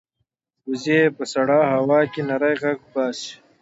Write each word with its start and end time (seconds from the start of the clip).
وزې 0.69 1.01
په 1.17 1.23
سړه 1.33 1.57
هوا 1.73 1.99
کې 2.11 2.21
نری 2.29 2.53
غږ 2.61 2.79
باسي 2.93 3.33